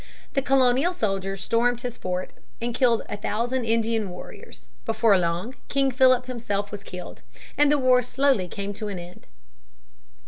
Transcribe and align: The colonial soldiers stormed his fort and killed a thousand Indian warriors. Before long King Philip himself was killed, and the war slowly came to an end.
The 0.33 0.41
colonial 0.41 0.93
soldiers 0.93 1.43
stormed 1.43 1.81
his 1.81 1.95
fort 1.95 2.31
and 2.59 2.73
killed 2.73 3.03
a 3.07 3.15
thousand 3.17 3.65
Indian 3.65 4.09
warriors. 4.09 4.67
Before 4.83 5.15
long 5.19 5.53
King 5.67 5.91
Philip 5.91 6.25
himself 6.25 6.71
was 6.71 6.83
killed, 6.83 7.21
and 7.55 7.71
the 7.71 7.77
war 7.77 8.01
slowly 8.01 8.47
came 8.47 8.73
to 8.73 8.87
an 8.87 8.97
end. 8.97 9.27